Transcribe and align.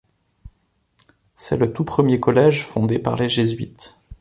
C’est 1.35 1.57
le 1.57 1.73
tout 1.73 1.83
premier 1.85 2.19
collège 2.19 2.65
fondé 2.65 2.97
par 2.97 3.17
les 3.17 3.29
jésuites. 3.29 3.99